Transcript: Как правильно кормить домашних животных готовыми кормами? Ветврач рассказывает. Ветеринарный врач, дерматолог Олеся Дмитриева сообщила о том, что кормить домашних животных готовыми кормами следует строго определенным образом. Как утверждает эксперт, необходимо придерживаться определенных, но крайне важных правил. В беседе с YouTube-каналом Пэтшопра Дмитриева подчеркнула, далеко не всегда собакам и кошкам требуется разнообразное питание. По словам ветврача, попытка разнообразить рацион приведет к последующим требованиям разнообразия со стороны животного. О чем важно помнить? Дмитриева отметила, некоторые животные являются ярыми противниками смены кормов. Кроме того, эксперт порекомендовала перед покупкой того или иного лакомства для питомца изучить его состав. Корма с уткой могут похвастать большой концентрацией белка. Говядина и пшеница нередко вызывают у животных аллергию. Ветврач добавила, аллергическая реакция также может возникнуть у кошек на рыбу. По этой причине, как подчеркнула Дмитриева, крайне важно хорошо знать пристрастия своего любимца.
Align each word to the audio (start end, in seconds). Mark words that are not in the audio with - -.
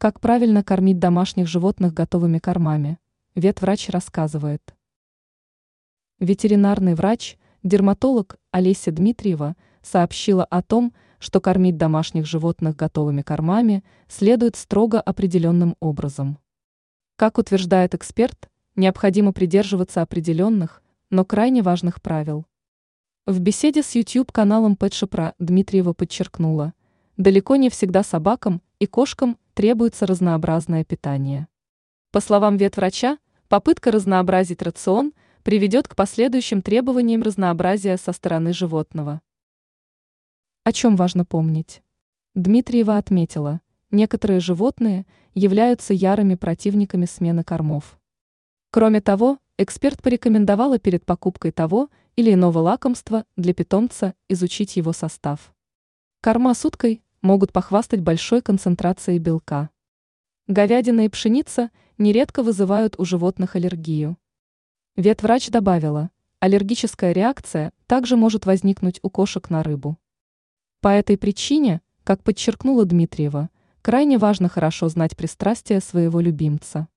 Как 0.00 0.20
правильно 0.20 0.62
кормить 0.62 1.00
домашних 1.00 1.48
животных 1.48 1.92
готовыми 1.92 2.38
кормами? 2.38 3.00
Ветврач 3.34 3.88
рассказывает. 3.88 4.62
Ветеринарный 6.20 6.94
врач, 6.94 7.36
дерматолог 7.64 8.36
Олеся 8.52 8.92
Дмитриева 8.92 9.56
сообщила 9.82 10.44
о 10.44 10.62
том, 10.62 10.94
что 11.18 11.40
кормить 11.40 11.78
домашних 11.78 12.26
животных 12.26 12.76
готовыми 12.76 13.22
кормами 13.22 13.82
следует 14.06 14.54
строго 14.54 15.00
определенным 15.00 15.74
образом. 15.80 16.38
Как 17.16 17.36
утверждает 17.36 17.96
эксперт, 17.96 18.48
необходимо 18.76 19.32
придерживаться 19.32 20.00
определенных, 20.00 20.80
но 21.10 21.24
крайне 21.24 21.60
важных 21.60 22.00
правил. 22.00 22.46
В 23.26 23.40
беседе 23.40 23.82
с 23.82 23.96
YouTube-каналом 23.96 24.76
Пэтшопра 24.76 25.34
Дмитриева 25.40 25.92
подчеркнула, 25.92 26.72
далеко 27.18 27.56
не 27.56 27.68
всегда 27.68 28.02
собакам 28.02 28.62
и 28.78 28.86
кошкам 28.86 29.36
требуется 29.52 30.06
разнообразное 30.06 30.84
питание. 30.84 31.48
По 32.12 32.20
словам 32.20 32.56
ветврача, 32.56 33.18
попытка 33.48 33.90
разнообразить 33.90 34.62
рацион 34.62 35.12
приведет 35.42 35.88
к 35.88 35.96
последующим 35.96 36.62
требованиям 36.62 37.22
разнообразия 37.22 37.96
со 37.96 38.12
стороны 38.12 38.52
животного. 38.52 39.20
О 40.62 40.72
чем 40.72 40.94
важно 40.94 41.24
помнить? 41.24 41.82
Дмитриева 42.34 42.96
отметила, 42.96 43.60
некоторые 43.90 44.38
животные 44.38 45.04
являются 45.34 45.94
ярыми 45.94 46.36
противниками 46.36 47.06
смены 47.06 47.42
кормов. 47.42 47.98
Кроме 48.70 49.00
того, 49.00 49.38
эксперт 49.56 50.00
порекомендовала 50.02 50.78
перед 50.78 51.04
покупкой 51.04 51.50
того 51.50 51.90
или 52.14 52.32
иного 52.32 52.60
лакомства 52.60 53.24
для 53.36 53.54
питомца 53.54 54.14
изучить 54.28 54.76
его 54.76 54.92
состав. 54.92 55.52
Корма 56.20 56.54
с 56.54 56.64
уткой 56.64 57.02
могут 57.22 57.52
похвастать 57.52 58.00
большой 58.00 58.42
концентрацией 58.42 59.18
белка. 59.18 59.70
Говядина 60.46 61.04
и 61.04 61.08
пшеница 61.08 61.70
нередко 61.98 62.42
вызывают 62.42 62.94
у 62.98 63.04
животных 63.04 63.56
аллергию. 63.56 64.16
Ветврач 64.96 65.50
добавила, 65.50 66.10
аллергическая 66.40 67.12
реакция 67.12 67.72
также 67.86 68.16
может 68.16 68.46
возникнуть 68.46 68.98
у 69.02 69.10
кошек 69.10 69.50
на 69.50 69.62
рыбу. 69.62 69.98
По 70.80 70.88
этой 70.88 71.18
причине, 71.18 71.82
как 72.04 72.22
подчеркнула 72.22 72.84
Дмитриева, 72.84 73.50
крайне 73.82 74.18
важно 74.18 74.48
хорошо 74.48 74.88
знать 74.88 75.16
пристрастия 75.16 75.80
своего 75.80 76.20
любимца. 76.20 76.88